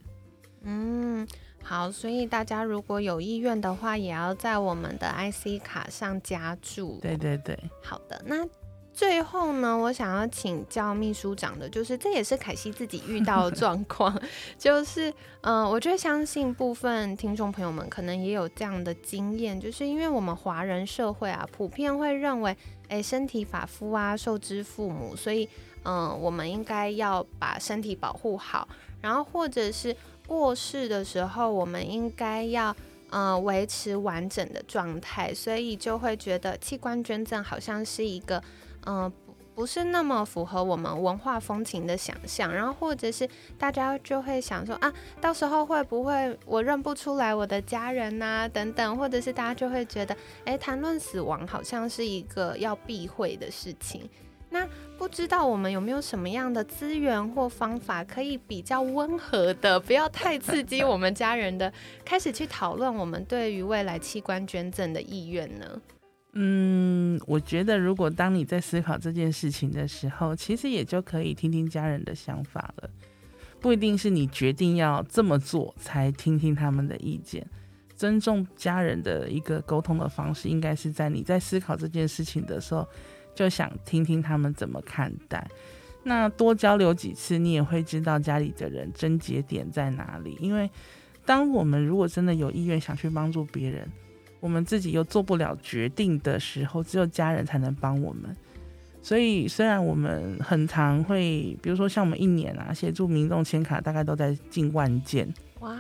[0.64, 1.26] 嗯，
[1.64, 7.00] 好，所以大家如果有意愿的话，也要在我们的 IC 卡上加注。
[7.02, 8.46] 对对对，好的，那。
[8.98, 14.20] 最后呢，我想要请教秘书长的，就是这也是凯西自己遇到的 状况，
[14.58, 22.58] 就是嗯，我觉得相信部分听众朋友们可能也有这样的经验，就是因为我们华人社会啊，普遍会认为，
[22.88, 25.48] 哎，身体发肤啊，受之父母，所以
[25.84, 28.68] 嗯，我们应该要把身体保护好，
[29.00, 32.76] 然后或者是过世的时候，我们应该要。
[33.10, 38.44] 呃，维持完整的状态，所以就会觉得器官捐赠好像是一个，
[38.88, 42.54] 嗯，不不是那么符合我们文化风情的想象。
[42.54, 48.48] 然后或者是大家就会想说啊，到时候会不会我认不出来我的家人呐？
[48.48, 54.10] 等等，或者是大家就会觉得，哎，谈论死亡好像是一个要避讳的事情。
[54.50, 54.66] 那
[54.98, 61.74] 不知道我们有没有什么样的资源或方法，可以比较温和的，不要太刺激我们家人的，
[62.06, 65.82] 开始去讨论我们对于未来器官捐赠的意愿呢？
[66.40, 72.90] 嗯，我觉得如果当你在思考这件事情的时候，其实也就可以听听家人的想法了，
[73.60, 77.46] 不一定是你决定要这么做才听听他们的意见。
[77.96, 82.88] 尊重家人的一个沟通的方式，应该是在你在思考这件事情的时候。
[83.36, 85.48] 就想听听他们怎么看待，
[86.02, 90.36] 那多交流几次，你也会知道家里的人症结点在哪里。
[90.42, 90.68] 因为
[91.24, 93.88] 当我们如果真的有意愿想去帮助别人，
[94.40, 98.36] 我们自己又做不了决定的时候，只有家人才能帮我们。
[99.02, 105.32] 所以虽然我们很常会，比如说像我们一年啊，协助民众签卡，大概都在近万件。
[105.60, 105.76] 哇！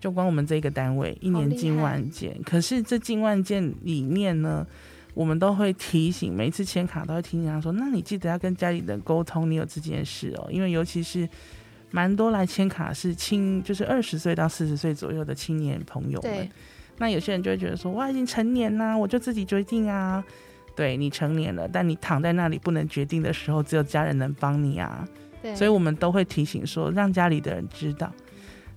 [0.00, 4.66] 就光我们这个单位一年近万件，可是这近万件里面呢？
[5.14, 11.26] 我们都会提醒，每一次签卡都会提醒他说：“那你记得要跟家里人沟通，你有这件事哦。”因为尤其是
[11.90, 16.46] 蛮多来签卡是青，就是二十岁到四十岁左右的青年朋友们。
[16.98, 20.24] 那有些人就会觉得说：“我已经成年啦，我就自己决定啊。”
[20.76, 25.08] 对你成年了，但你躺在那里不能决定的时候，只有家人能帮你啊。
[25.40, 28.12] 对，所以我们都会提醒说，让家里的人知道，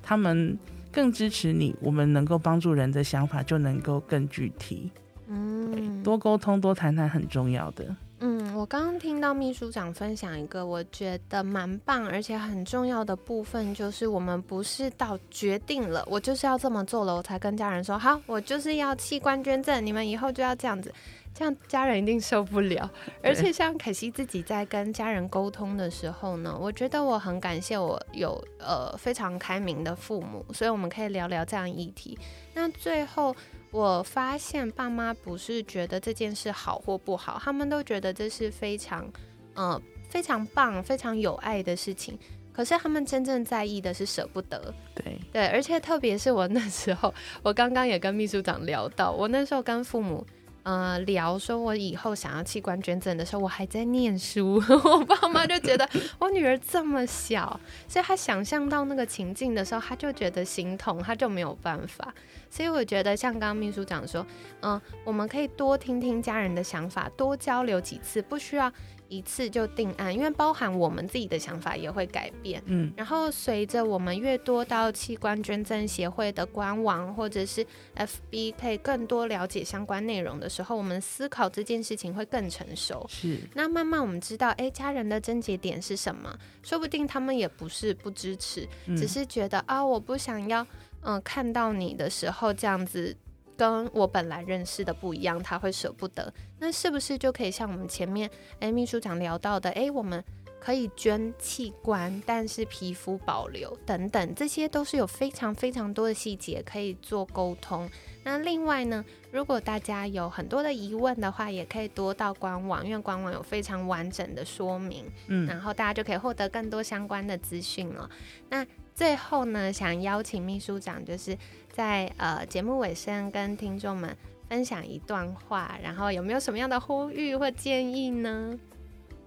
[0.02, 0.58] 他们
[0.94, 4.90] 更支持你，我们能够帮助人的想法就能够更具体。
[5.28, 7.94] 嗯，多沟通、多谈谈很重要的。
[8.22, 20.94] 嗯，我刚刚听到秘书长分享一个我觉得蛮棒而且很重要的部分，就是我们不是到决定了，我就是要这么做了，我才跟家人说好，我就是要器官捐赠，你们以后就要这样子，
[21.34, 22.92] 这样家人一定受不了。
[23.24, 32.20] 而且像凯西自己在跟家人沟通的时候呢，我觉得我很感谢我有呃非常开明的父母，所以我们可以聊聊这样议题。
[32.54, 33.34] 那最后。
[33.72, 39.08] 我发现爸妈不是觉得这件事好或不好，他们都觉得这是非常，
[39.54, 42.18] 呃，非常棒、非常有爱的事情。
[42.52, 44.74] 可是他们真正在意的是舍不得。
[44.96, 50.26] 对对，而且特别是我那时候，我刚刚也跟秘书长聊到，我那时候跟父母。
[50.64, 62.14] 呃，聊说我以后想要器官捐赠的时候，我还在念书， 我爸妈就觉得 我女儿这么小，所以他想象到那个情境的时候，他就觉得心痛，他就没有办法。
[62.50, 64.26] 所以我觉得像刚刚秘书长说，
[64.62, 68.72] 嗯，我们可以多听听家人的想法，多交流几次，不需要。
[69.10, 72.62] 一次就定案，因为包含我们自己的想法也会改变。
[72.68, 83.06] 嗯，然后随着我们越多到器官捐赠协会的官网或者是 FB，可以更多了解相关内容的时候，我们思考这件事情会更成熟。
[83.10, 86.34] 是，那慢慢我们知道，哎，家人的症结点是什么？
[86.62, 90.66] 说不定他们也不是不支持，只是觉得啊，我不想要，
[91.02, 93.18] 嗯，看到你的时候这样子。
[93.60, 96.34] 跟我本来认识的不一样，他会舍不得。
[96.60, 98.30] 那是不是就可以像我们前面
[98.62, 100.24] 诶秘书长聊到的，诶，我们
[100.62, 107.90] 可以捐器官，但是皮肤保留等等，这些都是有非常非常多的细节可以做沟通。
[108.24, 118.10] 那另外呢，如果大家有很多的疑问的话，也可以多到官网，因为官网有非常完整的说明，嗯，然后大家就可以获得更多相关的资讯了。
[118.50, 118.66] 那
[119.00, 121.38] 最后呢，想邀请秘书长就是。
[121.72, 124.14] 在呃节目尾声跟听众们
[124.50, 128.60] 分享一段话，然后有没有什么样的呼吁或建议呢？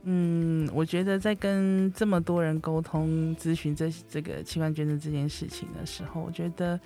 [0.03, 6.79] 嗯，我觉得在跟这么多人沟通咨询这这个器官捐赠这件事情的时候，我觉得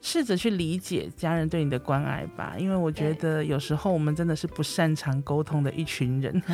[0.00, 6.42] 试着去理解家人对你的关爱吧，因为我觉得有时候我们真的是不擅长沟通的一群人。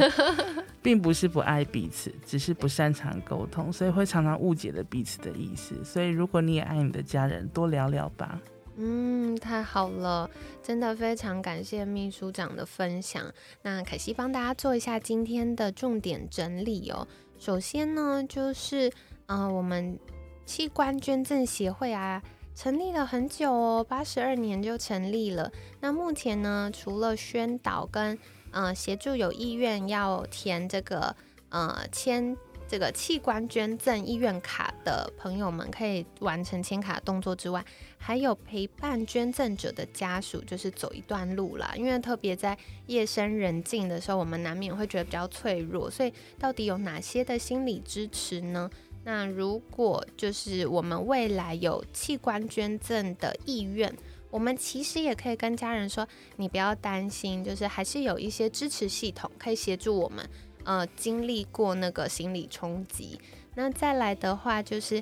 [0.82, 5.74] 并不是不爱彼此，只是不擅长沟通，所以会常常误解了彼此的意思。
[5.84, 8.40] 所以，如果你也爱你的家人，多聊聊吧。
[8.76, 10.30] 嗯，太好了，
[10.62, 13.24] 真的非常感谢秘书长的分享。
[13.62, 17.08] 那凯西帮大家做一下今天的重点整理哦。
[17.36, 18.88] 首先呢，就是
[19.26, 19.98] 呃，我们
[20.44, 22.22] 器官捐赠协会啊，
[22.56, 25.52] 成立了很久哦，八十二年就成立了。
[25.80, 28.18] 那目前呢，除了宣导跟
[28.50, 31.14] 呃协助有意愿要填这个
[31.50, 32.34] 呃签。
[32.68, 37.64] 这个器官捐赠意愿卡的朋友们可以完成签卡动作之外，
[37.96, 41.74] 还有陪伴捐赠者的家属，就是走一段路啦。
[41.76, 48.68] 因为特别在夜深人静的时候，我们难免会觉得比较脆弱，所以到底有哪些的心理支持呢？
[49.08, 53.96] 那如果就是我们未来有器官捐赠的意愿，
[54.30, 56.04] 我们其实也可以跟家人说，
[56.34, 60.28] 你不要担心，就是还是有一些支持系统可以协助我们。
[60.64, 63.20] 呃，经历过那个心理冲击，
[63.54, 65.00] 那再来的话就是，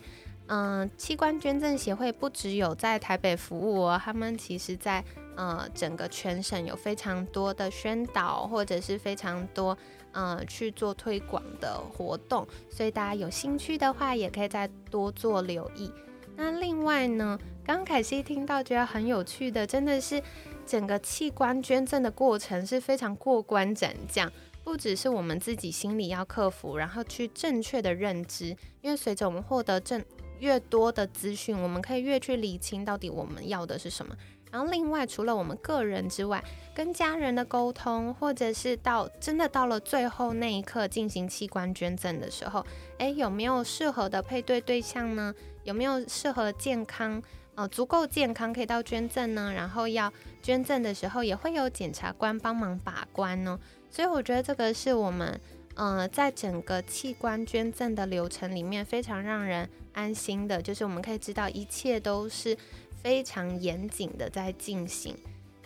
[0.48, 5.02] 嗯，器官捐赠协会不只有在台北服务哦，他们其实在
[5.36, 9.76] 呃整个全省有非常多的宣导，或者是非常多
[10.12, 15.92] 呃去做推广的活动，所以大家有兴趣的话，也可以再多做留意。
[16.36, 20.20] 那另外呢，刚刚凯西听到觉得很有趣的，真的是
[20.66, 24.30] 整个器官捐赠的过程是非常过关斩将。
[24.64, 30.02] 不只是我们自己心里要克服，然后去正确的认知，因为随着我们获得正
[30.38, 34.16] 越多的资讯，我们可以越去理清到底我们要的是什么。
[34.54, 36.40] 然后另外，除了我们个人之外，
[36.72, 42.64] 跟家人的沟通，或者是到真的到了最后那一刻进行器官捐赠的时候，
[42.98, 45.34] 诶，有没有适合的配对对象呢？
[45.64, 47.20] 有没有适合健康
[47.56, 49.52] 呃足够健康可以到捐赠呢？
[49.52, 53.58] 然后要捐赠的时候，也会有检察官帮忙把关呢。
[53.90, 55.40] 所以我觉得这个是我们，
[55.74, 62.56] 呃，在整个器官捐赠的流程里面非常让人安心的，就是我们可以知道一切都是
[63.04, 65.14] 非常严谨的在进行。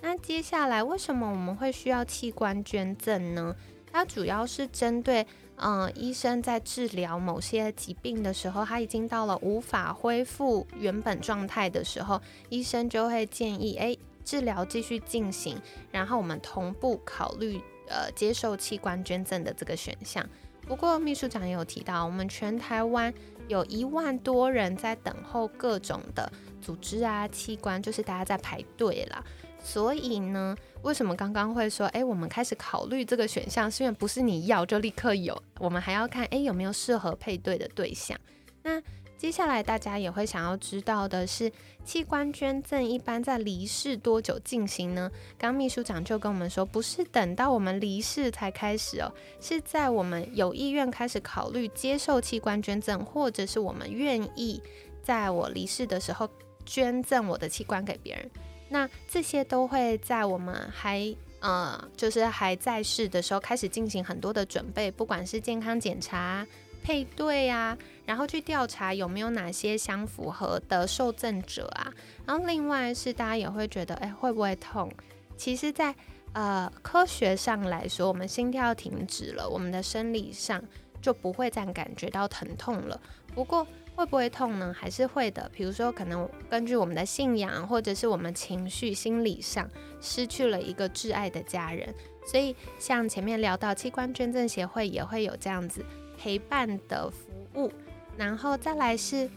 [0.02, 3.54] 那接下来为什么我们会需要器官捐赠呢？
[3.92, 5.24] 它主要是针对，
[5.56, 15.56] 嗯，医生在治疗某些疾病的时候，他已经到了无法恢复原本状态的时候，医生就会建议，哎，治疗继续进行，
[15.92, 17.60] 然后我们同步考虑。
[17.90, 20.22] 呃，接受器官捐赠的这个选项。
[20.68, 23.12] 不过秘书长也有提到，我们全台湾
[23.48, 29.24] 有一万多人在等候各种的组织啊器官，就是大家在排队啦。
[29.58, 38.16] 所以呢，为什么刚刚会说，哎，我们开始考虑这个选项，是因为不是你要就立刻有，我们还要看，哎，有没有适合配对的对象。
[38.62, 38.78] 那
[39.18, 41.50] 接下来大家也会想要知道的是，
[41.84, 45.10] 器官捐赠一般在离世多久进行呢？
[45.36, 54.62] 刚秘书长就跟我们说，不是等到我们离世才开始哦，是在我们有意愿开始考虑接受器官捐赠，或者是我们愿意
[55.02, 56.30] 在我离世的时候
[56.64, 58.30] 捐赠我的器官给别人。
[58.68, 66.46] 那这些都会在我们还呃就是还在世的时候开始进行很多的准备，不管是健康检查。
[66.82, 67.76] 配对啊，
[68.06, 71.92] 然后去调查有没有哪些相符合的受赠者啊，
[72.26, 74.90] 然后另外是大家也会觉得，哎，会不会痛？
[75.36, 75.94] 其实，在
[76.32, 80.62] 呃科学上来说，我们心跳停止了，我们的生理上
[81.00, 83.00] 就不会再感觉到疼痛了。
[83.34, 84.74] 不过会不会痛呢？
[84.76, 85.48] 还是会的。
[85.54, 89.68] 比如说，可能根据我们的信仰，或者是我们情绪、心理上
[90.00, 91.94] 失去了一个挚爱的家人，
[92.26, 95.84] 所以像前面聊到器官捐赠协会也会有这样子。
[96.18, 97.72] 陪伴的服务，
[98.16, 99.30] 然后再来是，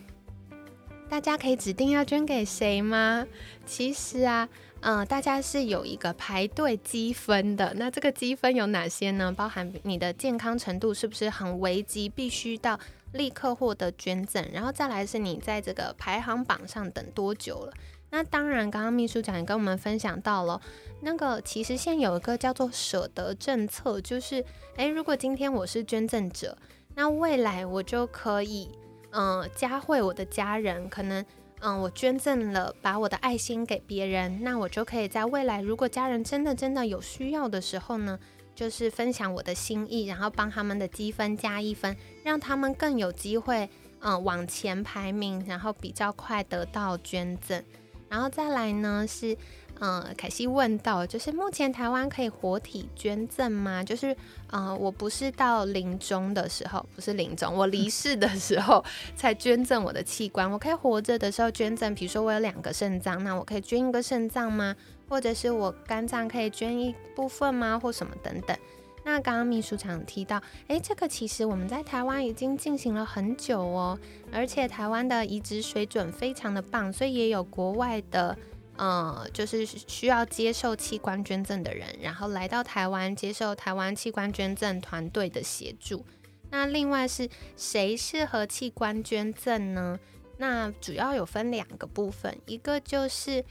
[1.08, 3.28] 大家可以指定要捐给谁吗？
[3.66, 7.72] 其实啊，嗯，大家是有一个排队积分的。
[7.76, 9.32] 那这个积分有哪些呢？
[9.32, 12.80] 包含你的健康程度是不是很危急，必须到
[13.14, 17.74] 立刻获得捐赠，然后再来是你在这个排行榜上等多久了。
[18.12, 20.62] 那当然，刚刚秘书长也跟我们分享到了，
[21.00, 24.44] 那个其实现有一个叫做舍得政策，就是，
[24.76, 26.58] 诶，如果今天我是捐赠者，
[26.94, 28.70] 那未来我就可以，
[29.12, 31.26] 嗯，加惠我的家人，可能，
[31.62, 38.20] 嗯，我捐赠了，把我的爱心给别人，那我就可以在未来，如果家人真的真的有需要的时候呢，
[38.54, 41.96] 就是分享我的心意，然后帮他们的积分加一分，
[42.26, 43.70] 让他们更有机会，
[44.02, 47.64] 嗯，往前排名，然后比较快得到捐赠。
[48.12, 49.36] 然后再来呢是，
[49.80, 53.82] 嗯，凯西问到，就是目前台湾可以活体捐赠吗？
[53.82, 54.14] 就是，
[54.52, 58.84] 嗯，我不是到临终的时候，不是临终，我离世的时候
[59.16, 61.96] 才捐赠我的器官，我可以活着的时候捐赠。
[61.96, 64.76] 比如说我有两个肾脏，那我可以捐一个肾脏吗？
[65.08, 67.80] 或者是我肝脏可以捐一部分吗？
[67.80, 68.56] 或什么等等。
[69.04, 74.00] 那刚刚秘书长提到，诶，这个其实我们在台湾已经进行了很久哦，
[74.32, 78.38] 而且台湾的移植水准非常的棒，所以也有国外的，
[78.78, 86.06] 呃，就是需要接受器官捐赠的人，然后来到台湾接受台湾器官捐赠团队的协助。
[86.52, 87.28] 那另外是
[87.58, 90.00] 谁适合器官捐赠呢？
[90.38, 93.44] 那主要有分两个部分，一个就是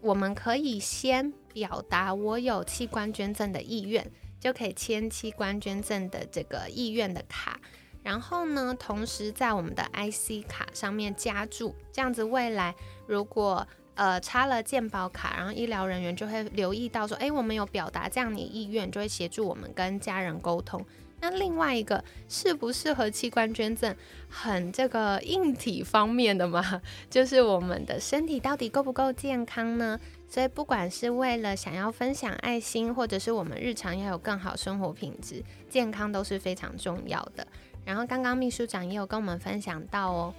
[0.00, 4.10] 我们可以先表达我有器官捐赠的意愿。
[4.42, 7.60] 就可以签器官捐赠的这个意愿的卡。
[8.02, 12.74] 然后呢，同时在我们的 IC 卡上面加注，这样子未来
[13.06, 13.64] 如果
[13.94, 20.84] 呃插了健保卡，然后医疗人员就会留意到说，哎，我们有表达这样的意愿，就会协助我们跟家人沟通。
[21.20, 23.94] 那另外一个适不适合器官捐赠，
[24.28, 30.00] 很这个硬体方面的嘛，就是我们的身体到底够不够健康呢？
[30.32, 37.46] 所以不管是为了想要分享爱心，或者是我们日常要有更好生活品质，健康都是非常重要的。
[37.84, 40.34] 然后刚刚秘书长也有跟我们分享到哦，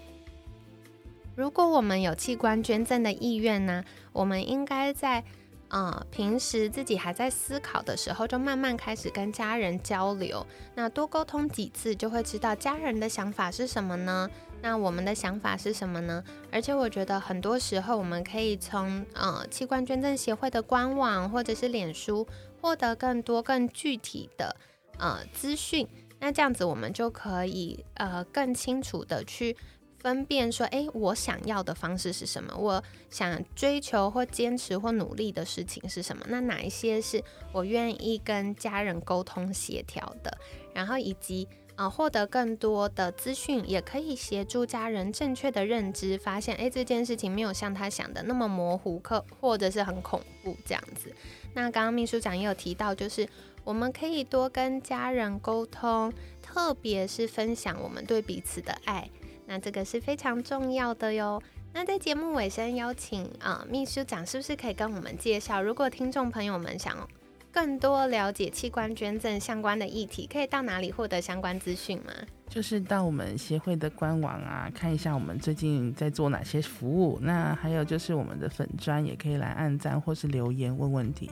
[1.35, 5.23] 如果我们有器官捐赠的意愿呢，我们应该在
[5.67, 10.43] 呃平时自己还在思考的时候，就慢慢开始跟家人交流。
[10.73, 14.27] 那多沟通几次，就会知道家人的想法是什么呢？
[14.63, 16.23] 那我们的想法是什么呢？
[16.49, 22.25] 而且我觉得很多时候，我们可以从呃器官捐赠协会的官网或者是脸书，
[22.61, 24.55] 获得更多更具体的
[24.97, 25.85] 呃资讯。
[26.21, 29.53] 那这样子，我们就可以呃更清楚的去
[29.99, 32.55] 分辨说，诶，我想要的方式是什么？
[32.55, 36.25] 我想追求或坚持或努力的事情是什么？
[36.29, 40.37] 那哪一些是我愿意跟家人沟通协调的？
[40.73, 41.45] 然后以及
[41.75, 51.13] 啊，获得更多的资讯，也可以协助家人正确的认知，发现诶，这件事情没有像他想的那么模糊，可或者是很恐怖这样子。
[51.53, 53.27] 那刚刚秘书长也有提到，就是。
[53.65, 56.11] 我们可以多跟家人沟通，
[56.41, 59.09] 特别是分享我们对彼此的爱，
[59.45, 61.41] 那这个是非常重要的哟。
[61.71, 67.07] 那在节目尾声，邀请啊秘书长，是不是可以跟我们介绍，如果听众朋友们想
[67.53, 72.11] 更多了解器官捐赠相关的议题，可以到哪里获得相关资讯吗？
[72.49, 77.19] 就是到我们协会的官网啊，看一下我们最近在做哪些服务。
[77.21, 81.29] 那还有就是我们的粉砖，也可以来按赞或是留言问问题。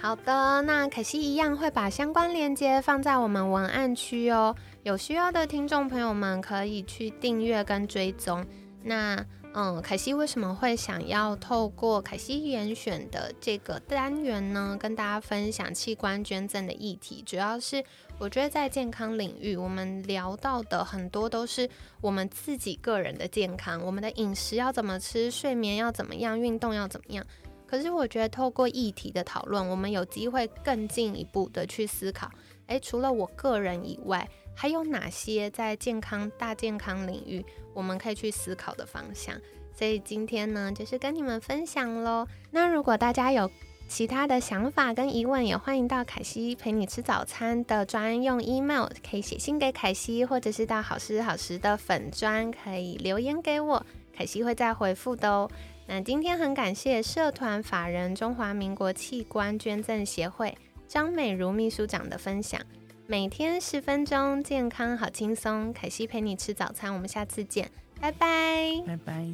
[0.00, 4.54] 好的，那可惜一样会把相关链接放在我们文案区哦。
[4.82, 8.44] 有需要的听众朋友们可以去订阅跟追踪。
[8.82, 9.16] 那
[9.58, 17.22] 嗯，凯西为什么会想要透过凯西严选的这个单元呢，跟大家分享器官捐赠的议题？
[17.24, 17.82] 主要是
[18.18, 21.66] 我觉得在健康领域，我们聊到的很多都是
[22.02, 27.24] 我们自己个人的健康，我们的饮食要怎么吃，睡眠要怎么样，运动要怎么样。
[27.66, 32.30] 可是我觉得透过议题的讨论，我们有机会更进一步的去思考，
[32.66, 37.44] 诶，除了我个人以外，还有哪些在健康大健康领域
[37.74, 39.38] 我们可以去思考的方向？
[39.72, 42.26] 所以今天呢，就是跟你们分享喽。
[42.50, 43.50] 那如果大家有
[43.86, 55.48] 其他的想法跟疑问，也欢迎到凯西陪你吃早餐的专用 email，可以写信给凯西，或者是到好时好时的粉专可以留言给我，凯西会再回复的哦。
[55.86, 60.56] 那今天很感谢社团法人中华民国器官捐赠协会
[60.88, 62.60] 张美如秘书长的分享。
[63.08, 65.72] 每天十分钟，健康好轻松。
[65.72, 69.28] 凯西陪你吃早餐，我们下次见，拜拜，拜拜。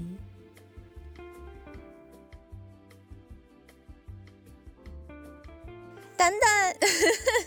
[6.18, 6.88] 等等，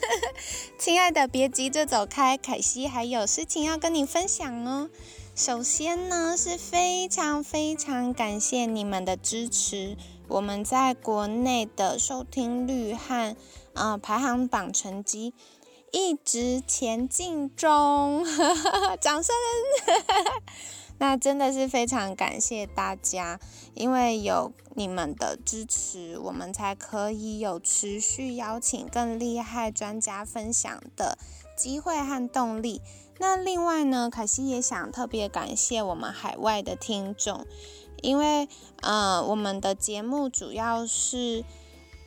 [0.80, 4.90] 亲爱的，别急着走开，凯西还有事情要跟你分享哦。
[5.36, 9.96] 首先呢，是非常非常感谢你们的支持，
[10.28, 13.36] 我们在国内的收听率和
[13.74, 15.34] 呃排行榜成绩
[15.96, 18.26] 一直前进中，
[19.00, 19.34] 掌声！
[21.00, 23.40] 那真的是非常感谢大家，
[23.76, 31.18] 因为有你们的支持，我们才可以有持续邀请更厉害专家分享的
[31.58, 32.82] 机会和动力。
[33.18, 37.46] 那另外呢，凯西也想特别感谢我们海外的听众，
[38.02, 38.50] 因为
[38.82, 41.46] 呃，我们的节目主要是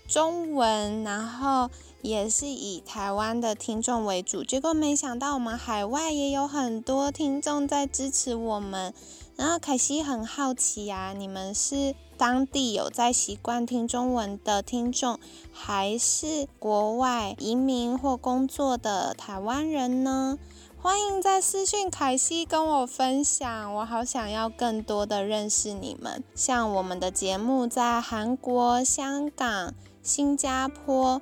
[0.07, 1.71] 中文，然后
[2.03, 4.45] 也是以台湾的听众为主。
[4.45, 8.95] 结果没想到我们海外也有很多听众在支持我们。
[9.37, 15.21] 然后凯西很好奇啊，你们是当地有在习惯听中文的听众，
[15.53, 20.39] 还是国外移民或工作的台湾人呢？
[20.81, 26.25] 欢迎在私讯凯西跟我分享，我好想要更多的认识你们。
[26.35, 29.73] 像我们的节目在韩国、香港、
[30.03, 31.21] 新加坡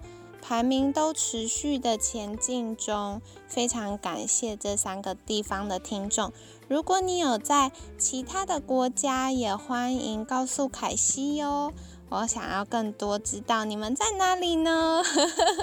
[0.49, 6.33] 排名都持续的前进中，非常感谢这三个地方的听众。
[6.69, 11.73] 如果你有在其他的国家，也欢迎告诉凯西哟，
[12.11, 15.03] 我想要更多知道你们在哪里呢？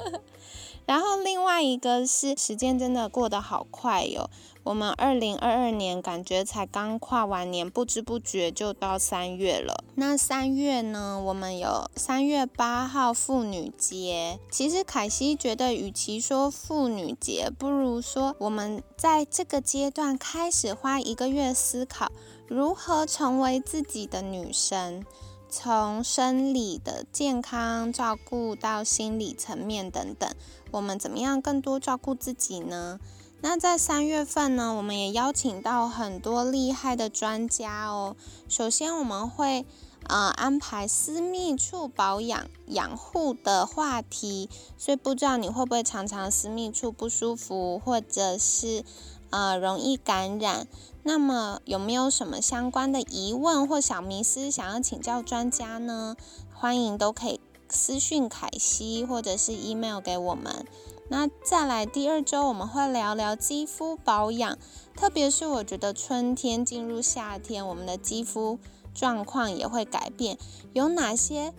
[0.85, 4.29] 然后另外一个是时间真的过得好快哟，
[4.63, 9.83] 我们二零二二年感觉才刚跨完年，不知不觉就到三月了。
[9.95, 14.39] 那三月呢，我们有三月八号妇女节。
[14.49, 22.09] 其实凯西觉得，与其说妇女节，不如说我们在这个阶段开始花一个月思考
[22.47, 25.05] 如何成为自己的女神。
[25.49, 30.27] 从生理的健康照顾到心理层面等等，
[30.71, 32.99] 我们怎么样更多照顾自己呢？
[33.45, 38.15] 那在三月份呢，我们也邀请到很多厉害的专家哦。
[38.47, 39.65] 首先，我们会
[40.07, 48.85] 呃安排私密处保养养护的话题，所以不知道你会不会常常私密处不舒服，或者是
[49.29, 50.65] 呃容易感染。
[51.03, 56.15] 那么有没有什么相关的疑问或小迷思想要请教专家呢？
[56.53, 60.65] 欢迎都可以私讯凯西或者是 email 给我们。
[61.09, 64.57] 那再来第二周我们会聊聊肌肤保养，
[64.95, 68.57] 特别是我觉得春天进入夏天，我们的肌肤
[68.93, 70.37] 状况也会改变，
[70.73, 71.53] 有哪些？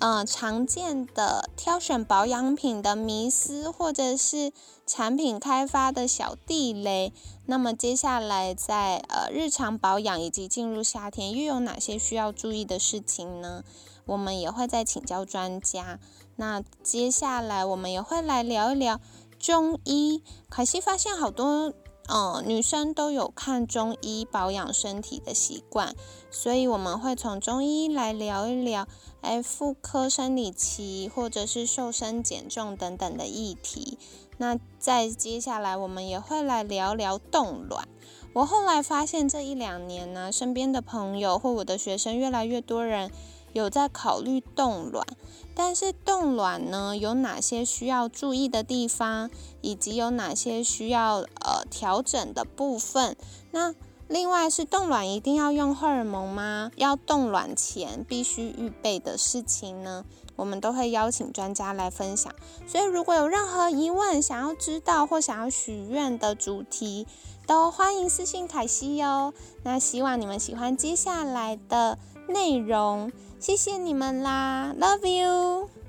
[0.00, 4.52] 呃，常见的挑选保养品的迷思，或者是
[4.86, 7.12] 产品开发的小地雷。
[7.46, 13.64] 那么接下来在呃日常保养以及进入夏天，又有哪些需要注意的事情呢？
[14.08, 16.00] 我们也会再请教专家。
[16.34, 19.00] 那接下来我们也会来聊一聊
[19.38, 20.24] 中医。
[20.50, 21.72] 凯西发现好多。
[22.10, 25.94] 嗯，女生都有看中医保养身体的习惯，
[26.30, 28.88] 所以我们会从中医来聊一聊，
[29.20, 33.98] 哎，妇科生理期或者是瘦身减重等等的议题。
[34.38, 37.86] 那再接下来，我们也会来聊聊冻卵。
[38.32, 43.10] 我后来发现这一两年呢，身边的朋友或我的学生越来越多人
[43.52, 45.06] 有在考虑冻卵。
[45.54, 49.30] 但是冻卵呢，有哪些需要注意的地方，
[49.60, 53.16] 以及有哪些需要呃调整的部分？
[53.50, 53.74] 那
[54.06, 56.70] 另外是冻卵一定要用荷尔蒙吗？
[56.76, 60.04] 要冻卵前必须预备的事情呢？
[60.36, 62.32] 我们都会邀请专家来分享。
[62.68, 67.06] 所以如果有任何疑问，想要知道或想要许愿的主题，
[67.48, 69.34] 都欢迎私信凯西哟。
[69.64, 73.10] 那希望你们喜欢接下来的内容。
[73.38, 75.87] 谢谢你们啦，Love you。